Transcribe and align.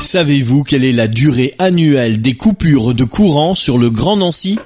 Savez-vous 0.00 0.64
quelle 0.64 0.84
est 0.84 0.92
la 0.92 1.08
durée 1.08 1.52
annuelle 1.58 2.22
des 2.22 2.32
coupures 2.32 2.94
de 2.94 3.04
courant 3.04 3.54
sur 3.54 3.76
le 3.76 3.90
Grand 3.90 4.16
Nancy? 4.16 4.58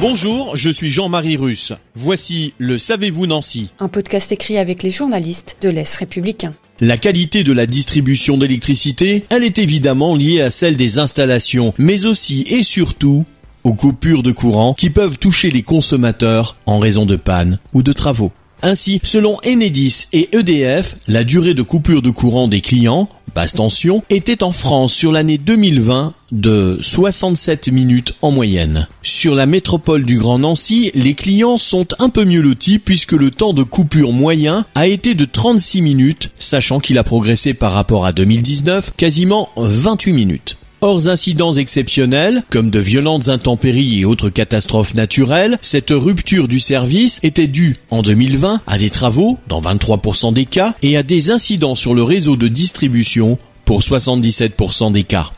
Bonjour, 0.00 0.56
je 0.56 0.70
suis 0.70 0.90
Jean-Marie 0.90 1.36
Russe. 1.36 1.72
Voici 1.96 2.54
le 2.58 2.78
Savez-vous 2.78 3.26
Nancy 3.26 3.70
Un 3.80 3.88
podcast 3.88 4.30
écrit 4.30 4.56
avec 4.56 4.84
les 4.84 4.92
journalistes 4.92 5.56
de 5.62 5.68
l'Est 5.68 5.96
républicain. 5.96 6.54
La 6.78 6.96
qualité 6.96 7.42
de 7.42 7.52
la 7.52 7.66
distribution 7.66 8.38
d'électricité, 8.38 9.24
elle 9.28 9.42
est 9.42 9.58
évidemment 9.58 10.14
liée 10.14 10.40
à 10.42 10.50
celle 10.50 10.76
des 10.76 10.98
installations, 10.98 11.74
mais 11.76 12.06
aussi 12.06 12.44
et 12.46 12.62
surtout 12.62 13.24
aux 13.64 13.74
coupures 13.74 14.22
de 14.22 14.32
courant 14.32 14.74
qui 14.74 14.90
peuvent 14.90 15.18
toucher 15.18 15.50
les 15.50 15.62
consommateurs 15.62 16.56
en 16.66 16.78
raison 16.78 17.04
de 17.04 17.16
pannes 17.16 17.58
ou 17.74 17.82
de 17.82 17.92
travaux. 17.92 18.30
Ainsi, 18.62 19.00
selon 19.04 19.38
Enedis 19.46 20.06
et 20.12 20.28
EDF, 20.32 20.96
la 21.08 21.24
durée 21.24 21.54
de 21.54 21.62
coupure 21.62 22.02
de 22.02 22.10
courant 22.10 22.46
des 22.46 22.60
clients, 22.60 23.08
basse 23.34 23.54
tension, 23.54 24.02
était 24.10 24.42
en 24.42 24.52
France 24.52 24.92
sur 24.92 25.12
l'année 25.12 25.38
2020 25.38 26.12
de 26.32 26.78
67 26.80 27.68
minutes 27.68 28.14
en 28.20 28.30
moyenne. 28.30 28.86
Sur 29.02 29.34
la 29.34 29.46
métropole 29.46 30.04
du 30.04 30.18
Grand 30.18 30.38
Nancy, 30.38 30.90
les 30.94 31.14
clients 31.14 31.56
sont 31.56 31.86
un 31.98 32.10
peu 32.10 32.24
mieux 32.24 32.42
lotis 32.42 32.78
puisque 32.78 33.12
le 33.12 33.30
temps 33.30 33.54
de 33.54 33.62
coupure 33.62 34.12
moyen 34.12 34.66
a 34.74 34.86
été 34.86 35.14
de 35.14 35.24
36 35.24 35.80
minutes, 35.80 36.30
sachant 36.38 36.80
qu'il 36.80 36.98
a 36.98 37.04
progressé 37.04 37.54
par 37.54 37.72
rapport 37.72 38.04
à 38.04 38.12
2019, 38.12 38.92
quasiment 38.96 39.48
28 39.56 40.12
minutes. 40.12 40.56
Hors 40.82 41.08
incidents 41.08 41.52
exceptionnels, 41.52 42.42
comme 42.48 42.70
de 42.70 42.78
violentes 42.78 43.28
intempéries 43.28 44.00
et 44.00 44.06
autres 44.06 44.30
catastrophes 44.30 44.94
naturelles, 44.94 45.58
cette 45.60 45.90
rupture 45.90 46.48
du 46.48 46.58
service 46.58 47.20
était 47.22 47.48
due 47.48 47.76
en 47.90 48.00
2020 48.00 48.62
à 48.66 48.78
des 48.78 48.88
travaux, 48.88 49.36
dans 49.46 49.60
23% 49.60 50.32
des 50.32 50.46
cas, 50.46 50.74
et 50.80 50.96
à 50.96 51.02
des 51.02 51.30
incidents 51.30 51.74
sur 51.74 51.92
le 51.92 52.02
réseau 52.02 52.36
de 52.36 52.48
distribution, 52.48 53.36
pour 53.66 53.80
77% 53.82 54.92
des 54.92 55.02
cas. 55.02 55.30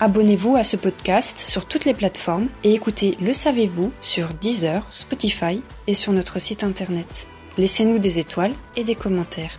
Abonnez-vous 0.00 0.56
à 0.56 0.64
ce 0.64 0.76
podcast 0.76 1.38
sur 1.38 1.64
toutes 1.64 1.86
les 1.86 1.94
plateformes 1.94 2.48
et 2.62 2.74
écoutez 2.74 3.16
Le 3.22 3.32
Savez-vous 3.32 3.92
sur 4.02 4.28
Deezer, 4.38 4.86
Spotify 4.90 5.62
et 5.86 5.94
sur 5.94 6.12
notre 6.12 6.38
site 6.38 6.62
internet. 6.62 7.26
Laissez-nous 7.56 8.00
des 8.00 8.18
étoiles 8.18 8.52
et 8.76 8.84
des 8.84 8.96
commentaires. 8.96 9.58